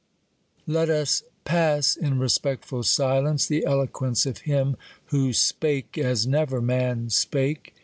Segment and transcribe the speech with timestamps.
[0.65, 4.73] Let us pass in respectful silence the eloquence ofHim,
[5.11, 7.75] who "spake, as neverman spake."